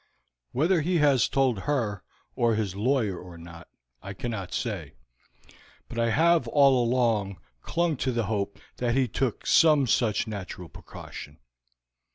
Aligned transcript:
Whether 0.51 0.81
he 0.81 0.97
has 0.97 1.29
told 1.29 1.59
her 1.69 2.01
or 2.35 2.55
his 2.55 2.75
lawyer 2.75 3.19
or 3.19 3.37
not 3.37 3.67
I 4.01 4.13
cannot 4.15 4.51
say, 4.51 4.93
but 5.87 5.99
I 5.99 6.09
have 6.09 6.47
all 6.47 6.83
along 6.83 7.37
clung 7.61 7.97
to 7.97 8.11
the 8.11 8.25
hope 8.25 8.57
that 8.77 8.95
he 8.95 9.07
took 9.07 9.45
some 9.45 9.85
such 9.85 10.25
natural 10.25 10.69
precaution. 10.69 11.37